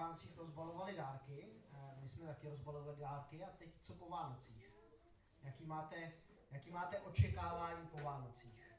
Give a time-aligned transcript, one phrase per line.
[0.00, 4.70] Vánocích rozbalovali dárky, eh, my jsme taky rozbalovali dárky a teď co po Vánocích?
[5.42, 6.12] Jaký máte,
[6.50, 8.70] jaký máte očekávání po Vánocích?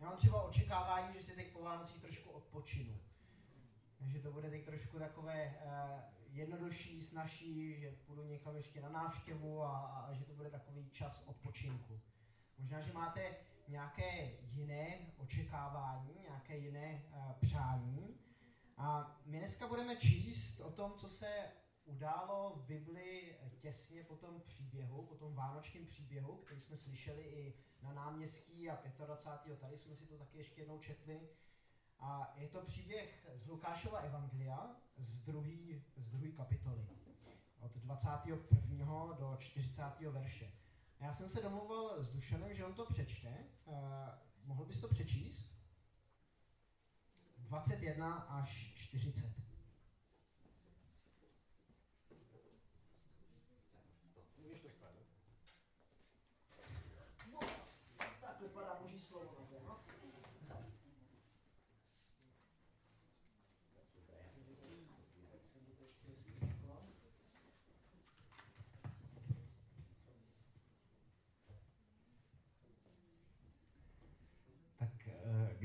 [0.00, 3.00] Já mám třeba očekávání, že si teď po Vánocích trošku odpočinu.
[3.98, 6.00] Takže to bude teď trošku takové uh,
[6.32, 11.22] jednodušší, snažší, že půjdu někam ještě na návštěvu a, a že to bude takový čas
[11.26, 12.00] odpočinku.
[12.58, 13.36] Možná, že máte
[13.70, 18.20] nějaké jiné očekávání, nějaké jiné uh, přání.
[18.76, 21.52] A my dneska budeme číst o tom, co se
[21.84, 27.54] událo v Bibli těsně po tom příběhu, po tom vánočním příběhu, který jsme slyšeli i
[27.82, 29.60] na náměstí a 25.
[29.60, 31.28] tady jsme si to taky ještě jednou četli.
[31.98, 36.88] A je to příběh z Lukášova evangelia z druhé z druhý kapitoly,
[37.60, 39.16] od 21.
[39.18, 39.82] do 40.
[40.00, 40.52] verše.
[41.00, 43.34] Já jsem se domluval s Dušanem, že on to přečte.
[43.64, 43.74] Uh,
[44.44, 45.50] mohl bys to přečíst?
[47.38, 49.24] 21 až 40.
[54.38, 55.06] Můžeš to spravit.
[57.32, 57.38] No,
[58.20, 59.80] tak vypadá boží slovo na no?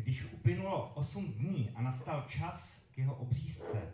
[0.05, 0.33] Když
[0.65, 3.93] uplynulo osm dní a nastal čas k jeho obřízce,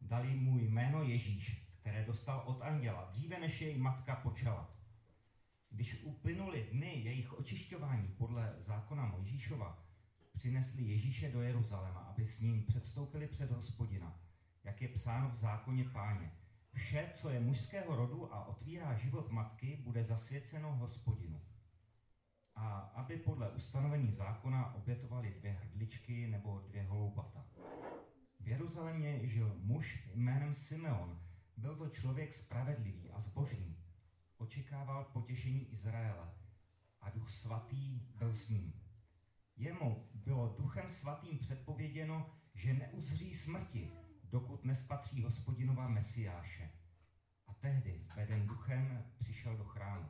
[0.00, 4.70] dali mu jméno Ježíš, které dostal od anděla, dříve než jej matka počala.
[5.70, 9.78] Když uplynuly dny jejich očišťování podle zákona Mojžíšova,
[10.32, 14.20] přinesli Ježíše do Jeruzaléma, aby s ním předstoupili před hospodina,
[14.64, 16.30] jak je psáno v zákoně páně.
[16.72, 21.40] Vše, co je mužského rodu a otvírá život matky, bude zasvěceno hospodinu
[22.56, 27.44] a aby podle ustanovení zákona obětovali dvě hrdličky nebo dvě holoubata.
[28.40, 31.20] V Jeruzalémě žil muž jménem Simeon.
[31.56, 33.76] Byl to člověk spravedlivý a zbožný.
[34.38, 36.30] Očekával potěšení Izraele
[37.00, 38.72] a duch svatý byl s ním.
[39.56, 43.90] Jemu bylo duchem svatým předpověděno, že neuzří smrti,
[44.24, 46.70] dokud nespatří hospodinová mesiáše.
[47.46, 50.08] A tehdy, veden duchem, přišel do chrámu.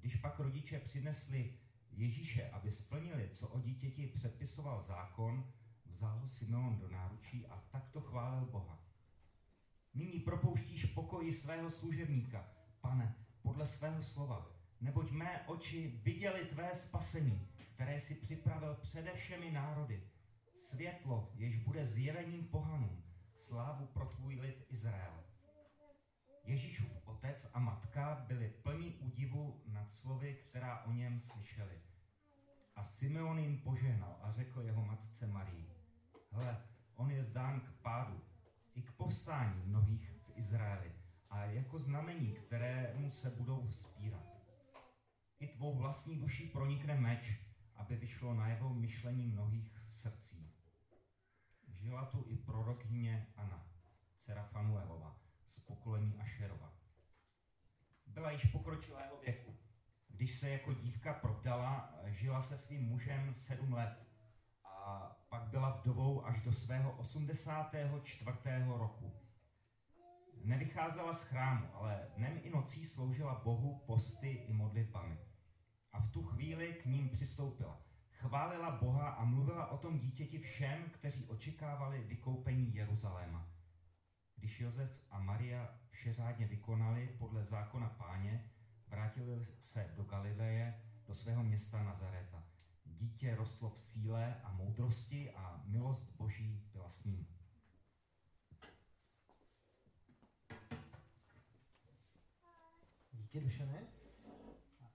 [0.00, 1.58] Když pak rodiče přinesli
[1.92, 5.52] Ježíše, aby splnili, co o dítěti předpisoval zákon,
[5.86, 8.78] vzal ho Simeon do náručí a takto chválil Boha.
[9.94, 12.48] Nyní propouštíš pokoji svého služebníka,
[12.80, 14.50] pane, podle svého slova,
[14.80, 20.02] neboť mé oči viděli tvé spasení, které si připravil přede všemi národy.
[20.60, 23.04] Světlo, jež bude zjevením pohanům,
[23.40, 25.24] slávu pro tvůj lid Izrael.
[26.48, 31.80] Ježíšův otec a matka byli plní údivu nad slovy, která o něm slyšeli.
[32.76, 35.74] A Simeon jim požehnal a řekl jeho matce Marii,
[36.30, 36.62] hle,
[36.94, 38.20] on je zdán k pádu
[38.74, 40.92] i k povstání mnohých v Izraeli
[41.30, 44.26] a jako znamení, kterému se budou vzpírat.
[45.40, 47.32] I tvou vlastní duší pronikne meč,
[47.74, 50.52] aby vyšlo na jeho myšlení mnohých srdcí.
[51.68, 53.66] Žila tu i prorokhyně Anna,
[54.16, 55.27] dcera Fanuelova,
[55.68, 56.72] pokolení Ašerova.
[58.06, 59.56] Byla již pokročilého věku.
[60.08, 64.06] Když se jako dívka provdala, žila se svým mužem sedm let
[64.64, 68.30] a pak byla vdovou až do svého 84.
[68.66, 69.12] roku.
[70.44, 75.18] Nevycházela z chrámu, ale dnem i nocí sloužila Bohu posty i modlitbami.
[75.92, 77.82] A v tu chvíli k ním přistoupila.
[78.10, 83.57] Chválila Boha a mluvila o tom dítěti všem, kteří očekávali vykoupení Jeruzaléma.
[84.38, 88.50] Když Josef a Maria vše řádně vykonali podle zákona páně,
[88.88, 92.44] vrátili se do Galileje, do svého města Nazareta.
[92.84, 97.26] Dítě rostlo v síle a moudrosti a milost Boží byla s ním.
[103.12, 103.86] Díky, Dušené.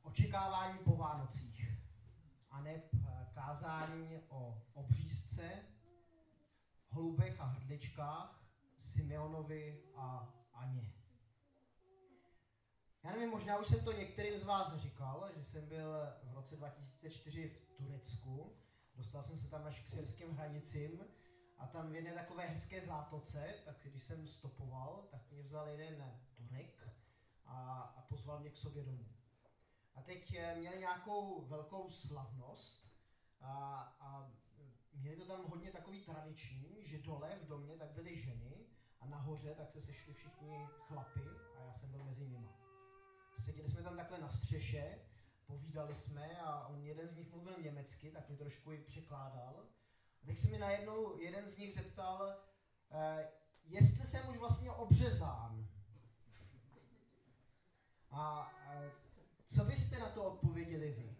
[0.01, 1.71] Očekávání po Vánocích
[2.49, 2.81] a ne
[3.33, 5.51] kázání o obřízce,
[6.89, 8.42] holubech a hrdličkách,
[8.93, 10.93] Simeonovi a Aně.
[13.03, 15.93] Já nevím, možná už jsem to některým z vás říkal, že jsem byl
[16.23, 18.55] v roce 2004 v Turecku.
[18.95, 21.05] Dostal jsem se tam až k syrským hranicím
[21.57, 26.19] a tam v jedné takové hezké zátoce, tak když jsem stopoval, tak mě vzal jeden
[26.35, 26.89] Turek
[27.45, 29.05] a, a pozval mě k sobě domů.
[29.95, 32.87] A teď eh, měli nějakou velkou slavnost
[33.41, 34.31] a, a
[34.93, 38.72] měli to tam hodně takový tradiční, že dole v domě tak byly ženy
[39.03, 42.49] a nahoře tak se sešli všichni chlapy a já jsem byl mezi nimi.
[43.45, 44.99] Seděli jsme tam takhle na střeše,
[45.47, 49.65] povídali jsme a on jeden z nich mluvil německy, tak mi trošku i překládal.
[50.23, 52.35] A teď se mi najednou jeden z nich zeptal,
[52.91, 53.27] eh,
[53.63, 55.67] jestli jsem už vlastně obřezán.
[58.11, 58.91] A eh,
[59.45, 61.17] co byste na to odpověděli vy,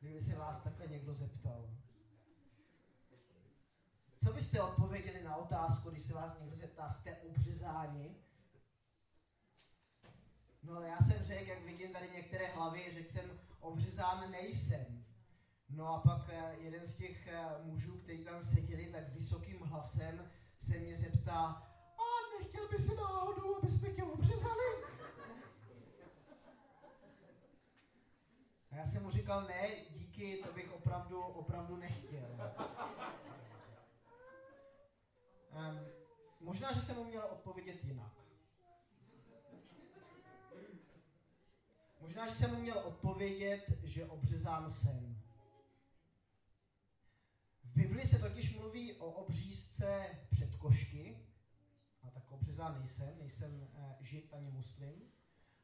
[0.00, 1.77] kdyby se vás takhle někdo zeptal?
[4.28, 8.16] Co byste odpověděli na otázku, když se vás někdo zeptá, jste obřezáni?
[10.62, 15.04] No ale já jsem řekl, jak vidím tady některé hlavy, řekl jsem, obřezán nejsem.
[15.70, 20.30] No a pak eh, jeden z těch eh, mužů, kteří tam seděli tak vysokým hlasem,
[20.60, 21.44] se mě zeptá,
[21.98, 24.84] a nechtěl by si náhodou, aby jsme tě obřezali?
[28.70, 32.28] A já jsem mu říkal, ne, díky, to bych opravdu, opravdu nechtěl.
[35.58, 35.86] Um,
[36.40, 38.12] možná, že jsem mu měl odpovědět jinak.
[42.00, 45.22] Možná, že jsem mu měl odpovědět, že obřezán jsem.
[47.64, 51.26] V Bibli se totiž mluví o obřízce předkošky,
[52.02, 55.12] a tak obřezán nejsem, nejsem eh, žid ani muslim,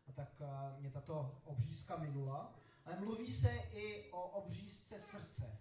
[0.09, 2.55] a tak eh, mě tato obřízka minula,
[2.85, 5.59] ale mluví se i o obřízce srdce.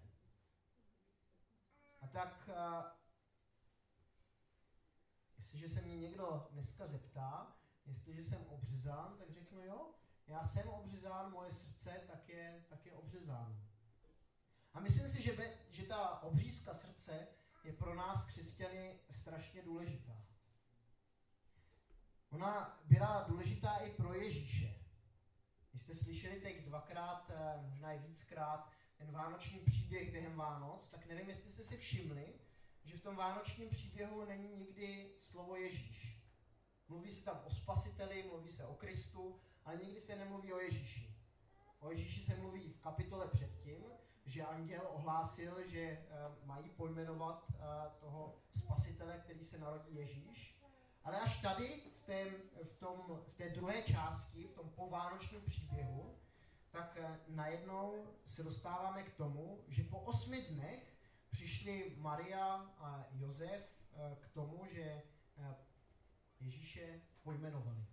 [2.00, 3.03] A tak, eh,
[5.54, 7.56] jestliže se mě někdo dneska zeptá,
[7.86, 9.90] jestliže jsem obřezán, tak řeknu jo,
[10.26, 13.58] já jsem obřezán, moje srdce tak je, tak je obřezán.
[14.72, 17.26] A myslím si, že, be, že ta obřízka srdce
[17.64, 20.26] je pro nás, křesťany, strašně důležitá.
[22.30, 24.74] Ona byla důležitá i pro Ježíše.
[25.70, 31.06] Když jste slyšeli teď dvakrát, eh, možná i víckrát, ten vánoční příběh během Vánoc, tak
[31.06, 32.34] nevím, jestli jste si všimli,
[32.84, 36.18] že v tom vánočním příběhu není nikdy slovo Ježíš.
[36.88, 41.14] Mluví se tam o spasiteli, mluví se o Kristu, ale nikdy se nemluví o Ježíši.
[41.80, 43.84] O Ježíši se mluví v kapitole předtím,
[44.26, 46.06] že anděl ohlásil, že eh,
[46.44, 47.56] mají pojmenovat eh,
[48.00, 50.60] toho spasitele, který se narodí Ježíš.
[51.04, 52.30] Ale až tady, v, té,
[52.64, 56.18] v, tom, v té druhé části, v tom povánočním příběhu,
[56.70, 60.93] tak eh, najednou se dostáváme k tomu, že po osmi dnech
[61.34, 63.62] přišli Maria a Josef
[64.20, 65.02] k tomu, že
[66.40, 67.86] Ježíše pojmenovali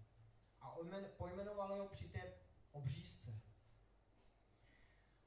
[0.61, 0.75] a
[1.17, 2.33] pojmenovali ho při té
[2.71, 3.41] obřízce.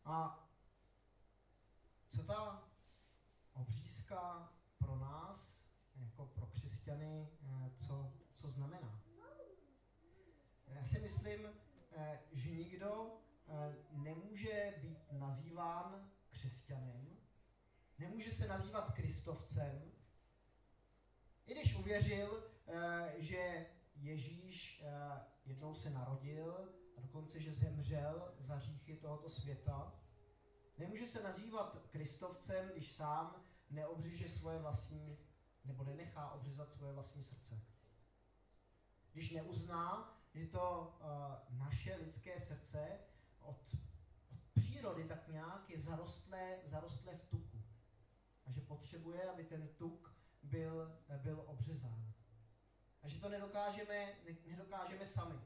[0.04, 0.46] A
[2.08, 2.68] co ta
[3.52, 5.60] obřízka pro nás,
[5.96, 9.02] jako pro křesťany, eh, co, co znamená?
[10.66, 11.40] Já si myslím,
[11.92, 17.03] eh, že nikdo eh, nemůže být nazýván křesťanem,
[17.98, 19.92] nemůže se nazývat kristovcem,
[21.46, 22.44] i když uvěřil,
[23.18, 29.92] že Ježíš eh, jednou se narodil a dokonce, že zemřel za hříchy tohoto světa.
[30.78, 35.18] Nemůže se nazývat kristovcem, když sám neobřeže svoje vlastní,
[35.64, 37.60] nebo nenechá obřezat svoje vlastní srdce.
[39.12, 42.98] Když neuzná, že to uh, naše lidské srdce
[43.40, 43.76] od,
[44.32, 47.43] od přírody tak nějak je zarostlé, zarostlé v tuku.
[48.46, 52.12] A že potřebuje, aby ten tuk byl, byl obřezán.
[53.02, 54.14] A že to nedokážeme,
[54.46, 55.40] nedokážeme sami.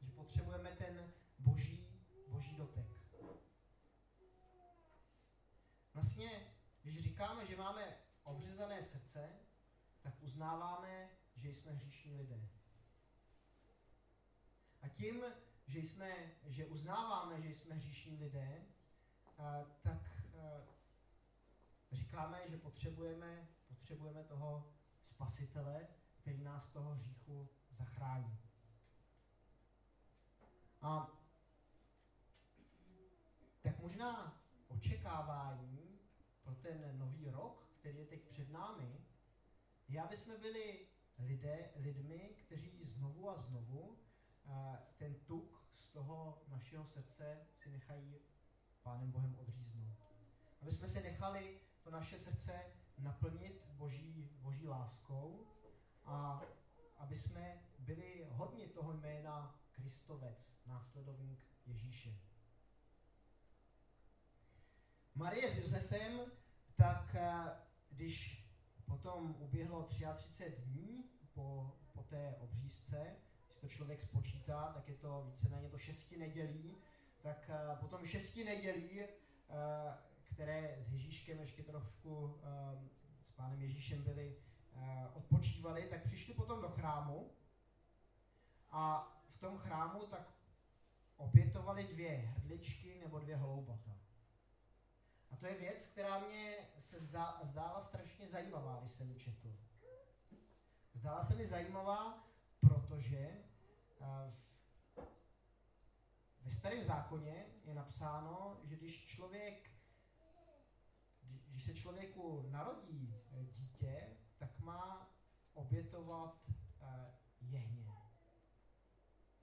[0.00, 1.86] Že potřebujeme ten boží,
[2.28, 2.86] boží dotek.
[5.94, 6.30] Vlastně,
[6.82, 9.28] když říkáme, že máme obřezané srdce,
[10.02, 12.48] tak uznáváme, že jsme hříšní lidé.
[14.82, 15.24] A tím,
[15.66, 18.66] že, jsme, že uznáváme, že jsme hříšní lidé,
[19.82, 20.11] tak
[21.92, 28.38] říkáme, že potřebujeme, potřebujeme toho spasitele, který nás toho hříchu zachrání.
[30.82, 31.10] A
[33.62, 35.98] tak možná očekávání
[36.42, 39.00] pro ten nový rok, který je teď před námi,
[39.88, 40.86] je, aby jsme byli
[41.18, 43.98] lidé, lidmi, kteří znovu a znovu
[44.44, 48.20] uh, ten tuk z toho našeho srdce si nechají
[48.82, 49.98] Pánem Bohem odříznout.
[50.62, 52.60] Aby jsme se nechali to naše srdce
[52.98, 55.46] naplnit boží, boží láskou
[56.04, 56.42] a
[56.96, 62.14] aby jsme byli hodni toho jména Kristovec, následovník Ježíše.
[65.14, 66.20] Marie s Josefem,
[66.76, 67.50] tak eh,
[67.90, 68.46] když
[68.84, 75.24] potom uběhlo 33 dní po, po té obřízce, když to člověk spočítá, tak je to
[75.26, 76.76] víceméně to šesti nedělí,
[77.22, 79.08] tak eh, potom šesti nedělí, eh,
[80.32, 82.40] které s Ježíškem ještě trošku
[83.22, 84.36] s pánem Ježíšem byly
[84.74, 87.30] Eh, odpočívali, tak přišli potom do chrámu
[88.70, 90.32] a v tom chrámu tak
[91.16, 93.90] obětovali dvě hrdličky nebo dvě hloubata.
[95.30, 99.56] A to je věc, která mě se zdá, zdála strašně zajímavá, když jsem ji četl.
[100.94, 102.26] Zdála se mi zajímavá,
[102.60, 103.30] protože
[104.00, 104.34] uh,
[106.42, 109.71] ve starém zákoně je napsáno, že když člověk,
[111.62, 115.10] když se člověku narodí eh, dítě, tak má
[115.54, 116.42] obětovat
[116.82, 117.92] eh, jehně.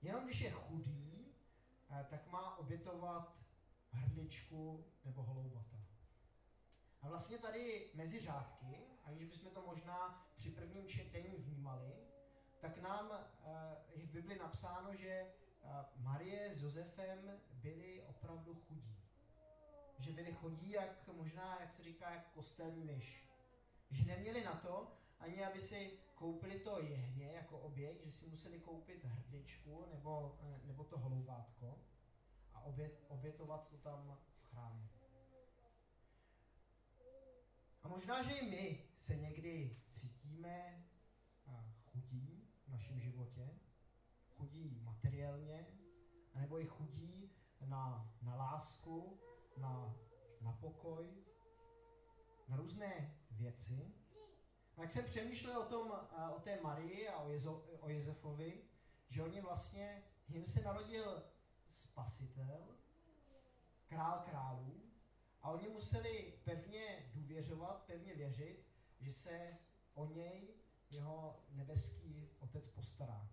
[0.02, 1.34] Jenom když je chudý,
[1.90, 3.36] eh, tak má obětovat
[3.90, 5.76] hrdličku nebo holoubata.
[7.02, 11.92] A vlastně tady mezi řádky, aniž bychom to možná při prvním čtení vnímali,
[12.60, 13.10] tak nám
[13.94, 15.32] je v Bibli napsáno, že
[15.96, 18.99] Marie s Josefem byli opravdu chudí.
[20.00, 23.28] Že byli chodí, jak možná, jak se říká, jak kostelní myš.
[23.90, 28.60] Že neměli na to, ani aby si koupili to jehně jako objekt, že si museli
[28.60, 31.78] koupit hrdličku nebo, eh, nebo to holoubátko
[32.54, 34.88] a obět, obětovat to tam v chrámu.
[37.82, 40.84] A možná, že i my se někdy cítíme
[41.92, 43.50] chudí v našem životě,
[44.36, 45.66] chudí materiálně,
[46.34, 47.30] nebo i chudí
[47.66, 49.20] na, na lásku,
[49.60, 49.94] na,
[50.40, 51.24] na pokoj,
[52.48, 53.94] na různé věci.
[54.76, 55.92] A jak jsem přemýšlel o, tom,
[56.36, 58.62] o té Marii a o, Jezo, o Jezefovi,
[59.08, 61.22] že oni vlastně, jim se narodil
[61.70, 62.76] spasitel,
[63.86, 64.82] král králů,
[65.42, 68.66] a oni museli pevně důvěřovat, pevně věřit,
[69.00, 69.58] že se
[69.94, 70.54] o něj
[70.90, 73.30] jeho nebeský otec postará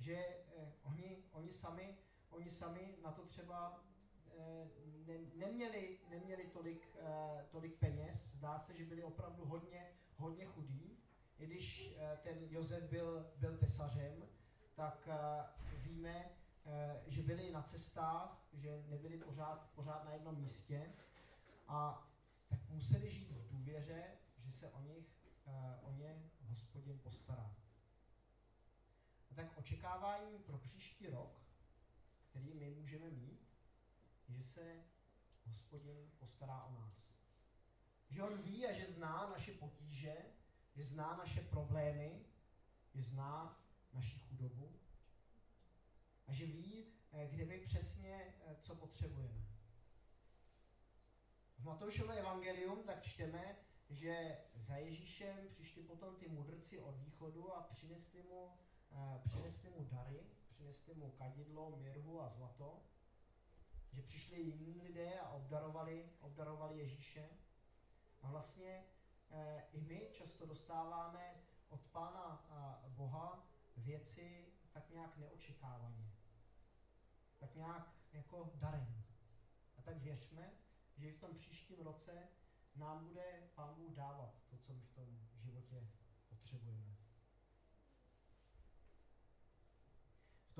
[0.00, 1.98] že eh, oni, oni, sami,
[2.30, 3.84] oni sami na to třeba
[5.06, 10.98] ne, neměli, neměli tolik, eh, tolik peněz, zdá se, že byli opravdu hodně, hodně chudí.
[11.38, 14.22] I když eh, ten Josef byl, byl tesařem,
[14.80, 15.44] tak eh,
[15.82, 16.30] víme,
[16.66, 20.92] eh, že byli na cestách, že nebyli pořád, pořád na jednom místě.
[21.68, 22.08] A
[22.48, 24.04] tak museli žít v důvěře,
[24.38, 25.06] že se o nich,
[25.46, 27.56] eh, o ně hospodin postará.
[29.34, 31.40] Tak očekávání pro příští rok,
[32.30, 33.49] který my můžeme mít,
[34.32, 34.84] že se
[35.44, 36.94] hospodin postará o nás.
[38.10, 40.16] Že on ví a že zná naše potíže,
[40.74, 42.24] že zná naše problémy,
[42.94, 43.60] že zná
[43.92, 44.80] naši chudobu
[46.26, 49.40] a že ví, eh, kde my přesně eh, co potřebujeme.
[51.58, 53.56] V Matoušové evangelium tak čteme,
[53.90, 58.58] že za Ježíšem přišli potom ty mudrci od východu a přinesli mu
[59.24, 62.82] přinesli mu dary, přinesli mu kadidlo, mirhu a zlato,
[63.92, 67.28] že přišli jiní lidé a obdarovali, obdarovali Ježíše.
[68.22, 68.84] A vlastně
[69.30, 71.34] e, i my často dostáváme
[71.68, 72.44] od Pána
[72.88, 76.10] Boha věci tak nějak neočekávaně.
[77.38, 79.04] Tak nějak jako darem.
[79.76, 80.50] A tak věřme,
[80.96, 82.28] že i v tom příštím roce
[82.76, 85.88] nám bude Pán Bůh dávat to, co my v tom životě
[86.28, 86.90] potřebujeme.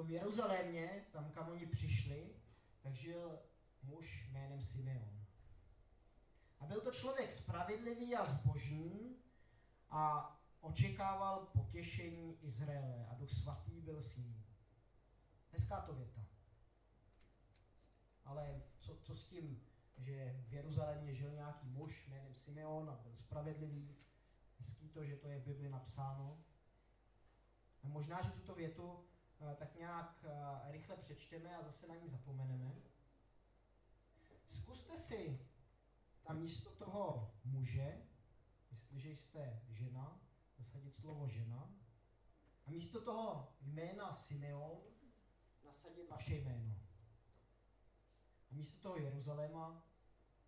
[0.00, 2.34] tom Jeruzalémě, tam kam oni přišli,
[2.82, 3.38] tak žil
[3.82, 5.26] muž jménem Simeon.
[6.60, 9.16] A byl to člověk spravedlivý a zbožný
[9.90, 14.44] a očekával potěšení Izraele a duch svatý byl s ním.
[15.50, 16.20] Hezká to věta.
[18.24, 19.62] Ale co, co s tím,
[19.96, 23.96] že v Jeruzalémě žil nějaký muž jménem Simeon a byl spravedlivý?
[24.58, 26.44] Hezký to, že to je v Bibli napsáno.
[27.82, 29.04] A možná, že tuto větu
[29.58, 32.74] tak nějak eh, rychle přečteme a zase na ní zapomeneme.
[34.48, 35.46] Zkuste si
[36.22, 38.02] tam místo toho muže,
[38.70, 40.20] jestliže jste žena,
[40.58, 41.74] zasadit slovo žena,
[42.66, 44.78] a místo toho jména Simeon
[45.64, 46.74] nasadit vaše jméno.
[48.50, 49.86] A místo toho Jeruzaléma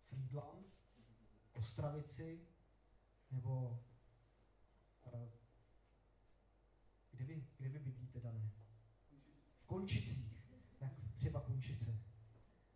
[0.09, 0.73] Friedland,
[1.53, 2.47] Ostravici,
[3.31, 3.83] nebo
[5.13, 5.29] uh,
[7.11, 8.02] kde vy, kde vy?
[9.73, 10.37] Končicích,
[10.79, 11.99] tak třeba Končice.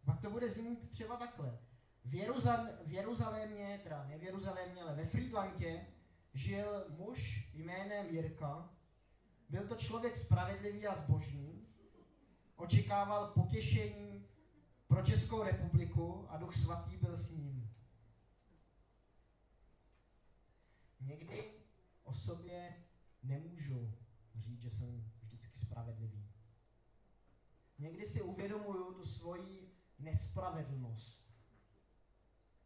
[0.05, 1.59] Pak to bude znít třeba takhle.
[2.05, 5.85] V, Jeruzal- v Jeruzalémě, teda ne v Jeruzalémě, ale ve Friedlandě
[6.33, 8.69] žil muž jménem Jirka.
[9.49, 11.67] Byl to člověk spravedlivý a zbožný.
[12.55, 14.27] Očekával potěšení
[14.87, 17.69] pro Českou republiku a Duch Svatý byl s ním.
[21.01, 21.51] Někdy
[22.03, 22.73] o sobě
[23.23, 23.93] nemůžu
[24.35, 26.26] říct, že jsem vždycky spravedlivý.
[27.79, 31.27] Někdy si uvědomuju tu svoji nespravedlnost.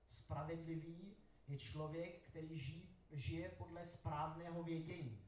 [0.10, 1.16] Spravedlivý
[1.48, 5.22] je člověk, který ži, žije podle správného vědění.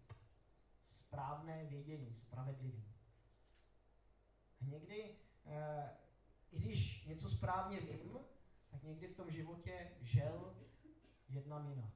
[0.90, 2.84] Správné vědění, spravedlivý.
[4.62, 5.90] A někdy, eh,
[6.52, 8.20] i když něco správně vím,
[8.72, 10.56] tak někdy v tom životě žel
[11.30, 11.94] jednám jinak.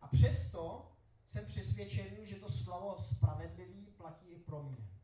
[0.00, 0.92] A přesto
[1.26, 4.97] jsem přesvědčen, že to slovo spravedlivý platí i pro mě.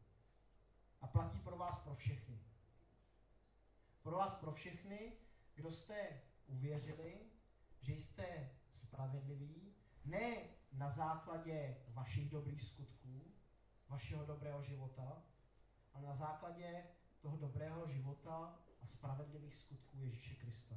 [1.05, 2.39] A platí pro vás, pro všechny.
[4.03, 5.13] Pro vás, pro všechny,
[5.55, 7.21] kdo jste uvěřili,
[7.81, 10.37] že jste spravedliví, ne
[10.73, 13.33] na základě vašich dobrých skutků,
[13.89, 15.23] vašeho dobrého života,
[15.93, 16.85] ale na základě
[17.21, 20.75] toho dobrého života a spravedlivých skutků Ježíše Krista.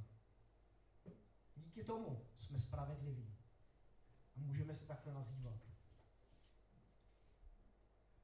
[1.56, 3.38] Díky tomu jsme spravedliví
[4.36, 5.62] a můžeme se takhle nazývat.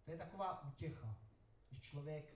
[0.05, 1.22] To je taková útěcha,
[1.73, 2.33] když člověk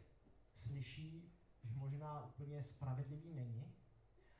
[0.55, 3.75] slyší, že možná úplně spravedlivý není.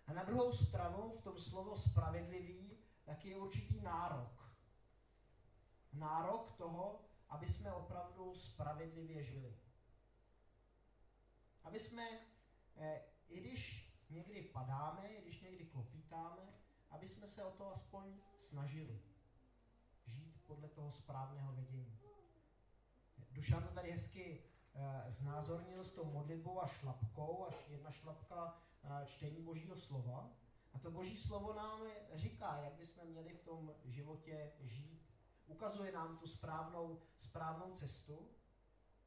[0.08, 4.56] A na druhou stranu v tom slovo spravedlivý taky je určitý nárok.
[5.94, 9.58] Nárok toho, aby jsme opravdu spravedlivě žili.
[11.64, 12.20] Aby jsme,
[12.76, 16.54] eh, i když někdy padáme, i když někdy klopítáme,
[16.90, 19.02] aby jsme se o to aspoň snažili.
[20.06, 22.00] Žít podle toho správného vědění.
[23.32, 24.44] Dušan to tady hezky
[25.10, 30.32] znázornil s tou modlitbou a šlapkou, až jedna šlapka eh, čtení Božího slova.
[30.74, 31.82] A to Boží slovo nám
[32.14, 35.10] říká, jak bychom měli v tom životě žít.
[35.48, 38.30] Ukazuje nám tu správnou, správnou cestu.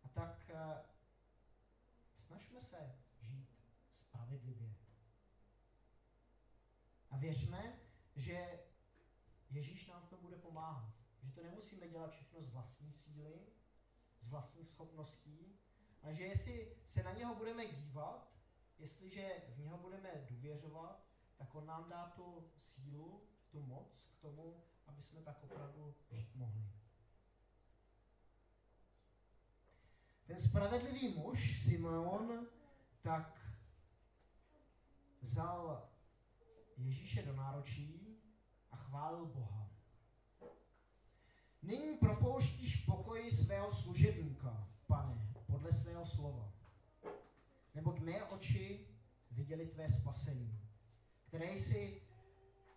[0.02, 0.83] A tak eh,
[2.26, 3.49] snažme se žít
[3.99, 4.75] spravedlivě.
[7.11, 7.79] A věřme,
[8.17, 8.61] že
[9.50, 10.95] Ježíš nám v tom bude pomáhat.
[11.23, 13.47] Že to nemusíme dělat všechno z vlastní síly,
[14.30, 15.58] z vlastních schopností,
[16.02, 18.32] ale že jestli se na něho budeme dívat,
[18.78, 21.06] jestliže v něho budeme důvěřovat,
[21.37, 26.37] tak on nám dá tu sílu, tu moc k tomu, aby jsme tak opravdu žít
[26.37, 26.64] mohli.
[30.26, 32.47] Ten spravedlivý muž, Simeon,
[33.02, 33.40] tak
[35.23, 35.88] vzal
[36.76, 38.19] Ježíše do náročí
[38.71, 39.70] a chválil Boha.
[41.62, 46.52] Nyní propouštíš v pokoji svého služebníka, pane, podle svého slova.
[47.75, 48.86] Neboť mé oči
[49.30, 50.60] viděli tvé spasení,
[51.26, 52.02] které jsi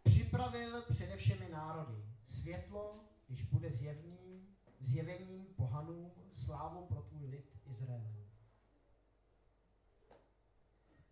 [0.04, 2.06] připravil přede všemi národy.
[2.28, 8.14] Světlo, když bude zjevným, zjevením pohanům, slávu pro tvůj lid Izrael.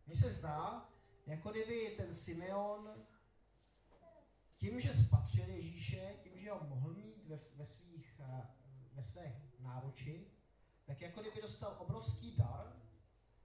[0.08, 0.90] Mně se zdá,
[1.28, 2.90] jako kdyby ten Simeon
[4.58, 8.48] tím, že spatřil Ježíše, tím, že ho mohl mít ve, ve, svých, eh,
[8.94, 10.32] ve své náruči,
[10.86, 12.76] tak jako kdyby dostal obrovský dar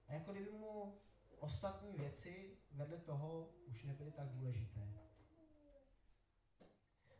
[0.07, 0.99] a jako kdyby mu
[1.39, 4.93] ostatní věci vedle toho už nebyly tak důležité.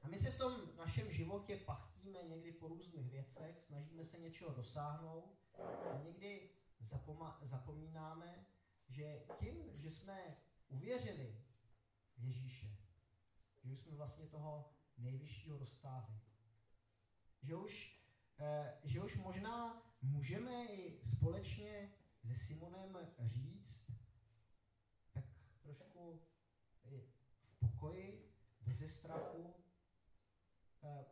[0.01, 4.53] A my se v tom našem životě pachtíme někdy po různých věcech, snažíme se něčeho
[4.53, 5.37] dosáhnout
[5.93, 6.49] a někdy
[7.41, 8.45] zapomínáme,
[8.87, 11.41] že tím, že jsme uvěřili
[12.17, 12.77] v Ježíše,
[13.63, 16.26] že už jsme vlastně toho nejvyššího dostáhli.
[17.41, 18.01] Že už,
[18.39, 21.93] eh, že už možná můžeme i společně
[22.27, 23.91] se Simonem říct,
[25.13, 25.23] tak
[25.61, 26.21] trošku
[26.83, 29.53] v pokoji, bez strachu,
[30.83, 31.05] eh,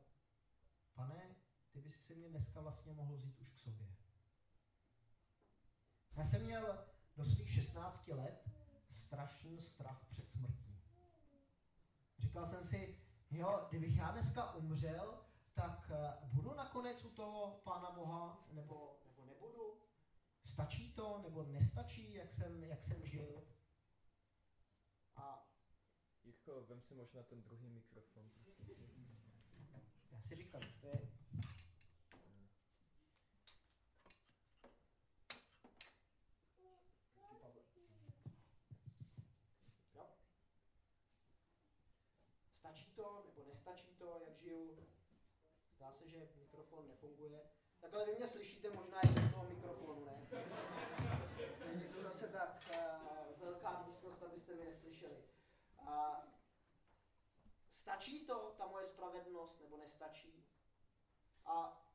[0.93, 1.35] pane,
[1.71, 3.87] ty bys si mě dneska vlastně mohl vzít už k sobě.
[6.15, 6.85] Já jsem měl
[7.17, 8.49] do svých 16 let
[8.91, 10.79] strašný strach před smrtí.
[12.19, 12.99] Říkal jsem si,
[13.31, 19.25] jo, kdybych já dneska umřel, tak eh, budu nakonec u toho Pána Boha, nebo, nebo
[19.25, 19.81] nebudu?
[20.45, 23.43] Stačí to, nebo nestačí, jak jsem, jak jsem žil?
[25.15, 25.47] A
[26.23, 28.75] Jirko, vem si možná ten druhý mikrofon, prosím.
[30.11, 31.09] Já si říkám, to je
[42.59, 44.94] stačí to, nebo nestačí to, jak žiju.
[45.85, 47.49] Zdá se, že mikrofon nefunguje.
[47.79, 50.27] Takhle vy mě slyšíte možná i toho mikrofonu, ne?
[51.65, 55.23] Není to zase tak uh, velká místnost, abyste mě neslyšeli.
[55.81, 56.15] Uh,
[57.69, 60.45] stačí to, ta moje spravedlnost, nebo nestačí?
[61.45, 61.85] A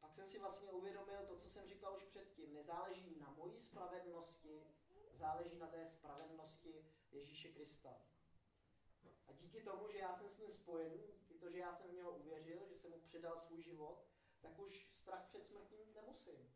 [0.00, 2.54] pak jsem si vlastně uvědomil to, co jsem říkal už předtím.
[2.54, 4.66] Nezáleží na mojí spravedlnosti,
[5.12, 7.90] záleží na té spravedlnosti Ježíše Krista.
[9.28, 11.94] A díky tomu, že já jsem s ním spojený, díky to, že já jsem v
[11.94, 14.04] něho uvěřil, že jsem mu předal svůj život,
[14.40, 16.54] tak už strach před smrtí nemusím.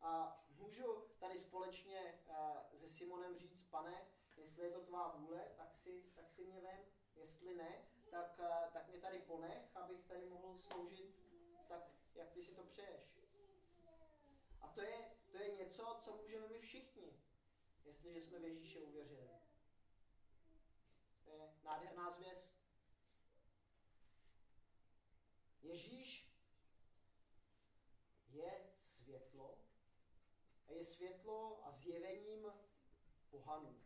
[0.00, 5.76] A můžu tady společně uh, se Simonem říct, pane, jestli je to tvá vůle, tak
[5.76, 6.80] si, tak si mě vem,
[7.16, 11.14] jestli ne, tak, uh, tak mě tady ponech, abych tady mohl sloužit
[11.68, 13.18] tak, jak ty si to přeješ.
[14.60, 17.22] A to je, to je něco, něco, co můžeme my všichni,
[17.84, 19.28] jestliže jsme v Ježíše uvěřili.
[21.24, 22.49] To je nádherná zvěst.
[25.70, 26.34] Ježíš
[28.28, 29.58] je světlo
[30.66, 32.52] a je světlo a zjevením
[33.30, 33.80] pohanů.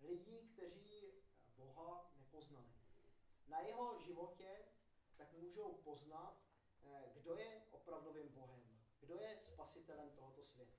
[0.00, 1.12] Lidí, kteří
[1.56, 2.72] Boha nepoznali.
[3.46, 4.64] Na jeho životě
[5.16, 6.42] tak můžou poznat,
[6.84, 10.78] eh, kdo je opravdovým Bohem, kdo je spasitelem tohoto světa.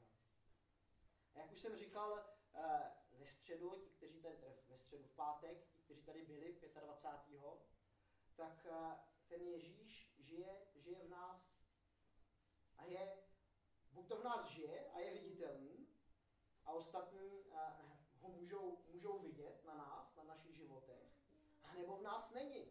[1.36, 2.20] A jak už jsem říkal
[2.54, 4.38] eh, ve středu, ti, kteří tady,
[4.70, 7.42] ve středu v pátek, ti, kteří tady byli 25.
[8.36, 11.38] tak eh, ten Ježíš žije, žije v nás
[12.78, 13.18] a je,
[13.92, 15.88] buď to v nás žije a je viditelný
[16.66, 17.44] a ostatní
[18.22, 21.10] ho můžou, můžou vidět na nás, na našich životech,
[21.64, 22.66] a nebo v nás není.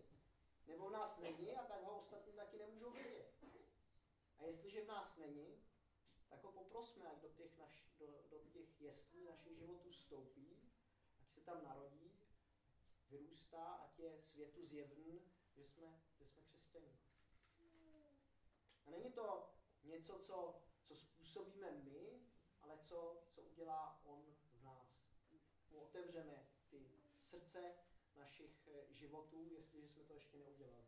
[0.66, 3.34] Nebo v nás není a tak ho ostatní taky nemůžou vidět.
[4.38, 5.62] A jestliže v nás není,
[6.28, 10.72] tak ho poprosme, ať do těch, naš, do, do těch jeslí našich životů vstoupí,
[11.20, 12.12] ať se tam narodí,
[13.08, 15.22] vyrůstá, ať je světu zjevný,
[15.56, 17.11] že jsme, že jsme křesťaní.
[18.86, 19.50] A není to
[19.82, 22.20] něco, co, co způsobíme my,
[22.60, 25.02] ale co, co udělá on v nás.
[25.70, 27.74] Mu otevřeme ty srdce
[28.16, 30.86] našich eh, životů, jestliže jsme to ještě neudělali.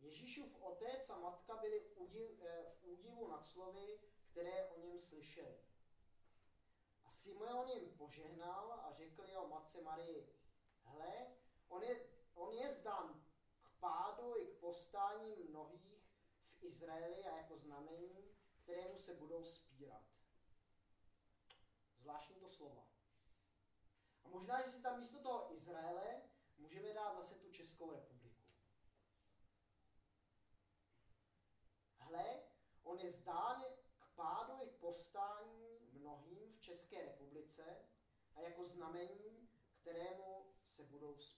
[0.00, 3.98] Ježíšův otec a matka byli eh, v údivu nad slovy,
[4.30, 5.58] které o něm slyšeli.
[7.04, 10.34] A Simeon jim požehnal a řekl jeho matce Marii,
[10.84, 11.36] hle,
[11.68, 13.23] on je, on je zdán
[13.84, 16.04] pádu i k povstání mnohých
[16.58, 20.02] v Izraeli a jako znamení, kterému se budou spírat.
[21.96, 22.88] Zvláštní to slova.
[24.24, 26.22] A možná, že si tam místo toho Izraele
[26.58, 28.42] můžeme dát zase tu Českou republiku.
[31.98, 32.42] Hle,
[32.82, 33.64] on je zdán
[33.98, 37.88] k pádu i k povstání mnohým v České republice
[38.34, 39.48] a jako znamení,
[39.80, 41.33] kterému se budou vzpírat.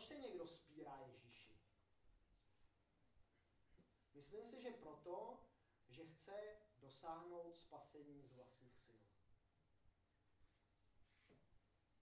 [0.00, 1.60] Proč se někdo spírá Ježíši?
[4.14, 5.38] Myslím si, že proto,
[5.88, 9.00] že chce dosáhnout spasení z vlastních sil.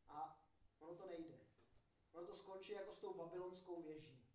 [0.08, 0.44] A
[0.78, 1.38] ono to nejde.
[2.12, 4.26] Ono to skončí jako s tou babylonskou věží.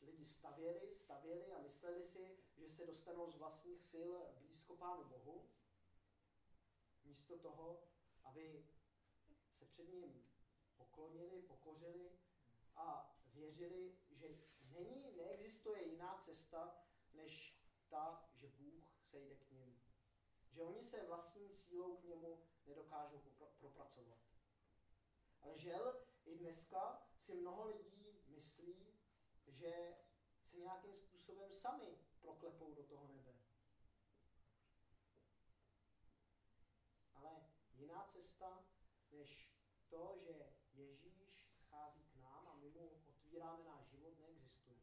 [0.00, 5.50] Lidi stavěli, stavěli a mysleli si, že se dostanou z vlastních sil blízko Pánu Bohu,
[7.04, 7.88] místo toho,
[8.24, 8.66] aby
[9.52, 10.19] se před ním
[11.00, 12.10] poklonili, pokořili
[12.76, 14.28] a věřili, že
[14.70, 16.76] není, neexistuje jiná cesta,
[17.12, 19.82] než ta, že Bůh sejde k ním.
[20.50, 23.18] Že oni se vlastní sílou k němu nedokážou
[23.58, 24.18] propracovat.
[25.40, 28.86] Ale žel, i dneska si mnoho lidí myslí,
[29.46, 29.94] že
[30.44, 33.34] se nějakým způsobem sami proklepou do toho nebe.
[37.14, 37.30] Ale
[37.72, 38.64] jiná cesta,
[39.10, 39.50] než
[39.88, 44.78] to, že Ježíš schází k nám a my mu otvíráme náš život, neexistuje.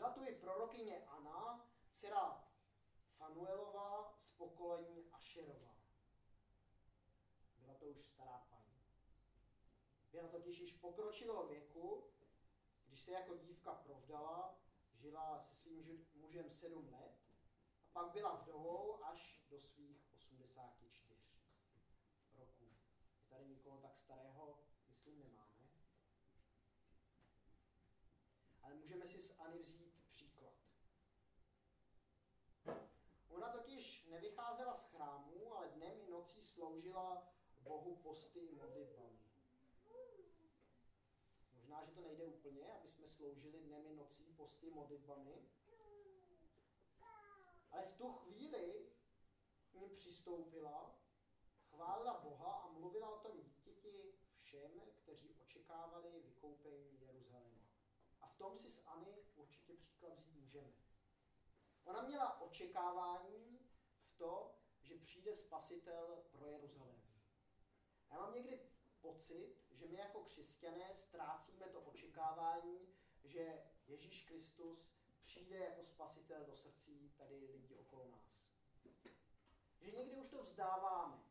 [0.00, 2.44] Žila tu i prorokyně Anna, dcera
[3.18, 5.76] Fanuelová z pokolení Ašerová.
[7.56, 8.84] Byla to už stará paní.
[10.12, 12.04] Byla totiž již pokročilého věku,
[12.86, 14.58] když se jako dívka provdala,
[14.92, 17.18] žila se svým mužem sedm let
[17.84, 21.16] a pak byla vdovou až do svých 84
[22.34, 22.66] roků.
[23.28, 24.58] Tady nikoho tak starého,
[24.88, 25.68] myslím, nemáme.
[28.62, 30.54] Ale můžeme si z Ani vzít příklad.
[33.28, 39.18] Ona totiž nevycházela z chrámu, ale dnem i nocí sloužila Bohu posty i modlitbami.
[41.54, 45.48] Možná, že to nejde úplně, aby jsme sloužili dnem i nocí posty modlitbami.
[47.70, 48.92] Ale v tu chvíli
[49.72, 51.00] k přistoupila,
[51.70, 57.68] chválila Boha a mluvila o tom dítěti všem, kteří očekávali vykoupení Jeruzaléma.
[58.20, 60.72] A v tom si s Ani určitě příklad vzít můžeme.
[61.84, 63.58] Ona měla očekávání
[64.02, 64.59] v to,
[64.90, 67.02] že přijde spasitel pro Jeruzalém.
[68.10, 68.60] Já mám někdy
[69.00, 72.88] pocit, že my jako křesťané ztrácíme to očekávání,
[73.24, 74.92] že Ježíš Kristus
[75.24, 78.40] přijde jako spasitel do srdcí tady lidí okolo nás.
[79.80, 81.22] Že někdy už to vzdáváme.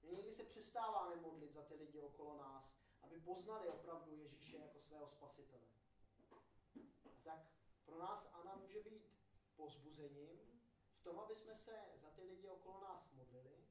[0.00, 4.80] Že někdy se přestáváme modlit za ty lidi okolo nás, aby poznali opravdu Ježíše jako
[4.80, 5.68] svého spasitele
[7.28, 7.46] tak
[7.84, 9.02] pro nás Ana může být
[9.56, 10.47] pozbuzením
[11.08, 13.64] tom, aby jsme se za ty lidi okolo nás modlili,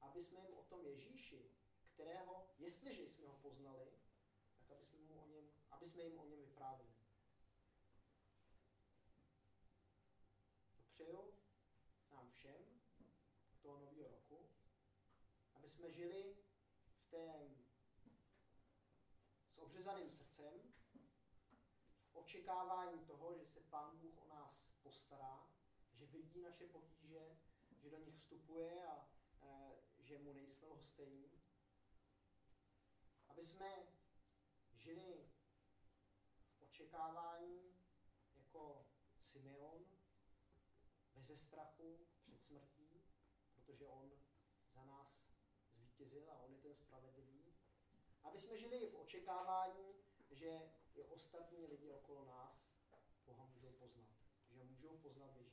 [0.00, 1.50] aby jsme jim o tom Ježíši,
[1.94, 3.92] kterého, jestliže jsme ho poznali,
[4.68, 6.92] tak aby jsme, mu o něm, aby jsme jim o něm vyprávěli.
[10.72, 11.34] To přeju
[12.10, 12.80] nám všem
[13.62, 14.48] toho nového roku,
[15.54, 16.36] aby jsme žili
[16.98, 17.50] v té
[19.54, 20.52] s obřezaným srdcem,
[22.12, 25.57] v očekávání toho, že se Pán Bůh o nás postará,
[26.12, 27.36] vidí naše potíže,
[27.76, 29.08] že do nich vstupuje a
[29.42, 31.30] e, že mu nejsme lhostejní.
[33.28, 33.86] Aby jsme
[34.72, 35.30] žili
[36.58, 37.78] v očekávání
[38.34, 38.86] jako
[39.20, 39.84] Simeon,
[41.28, 43.02] bez strachu před smrtí,
[43.54, 44.12] protože on
[44.74, 45.28] za nás
[45.70, 47.54] zvítězil a on je ten spravedlivý.
[48.22, 49.94] Aby jsme žili v očekávání,
[50.30, 52.68] že i ostatní lidi okolo nás
[53.26, 54.08] Boha můžou poznat.
[54.50, 55.47] Že můžou poznat Ježíše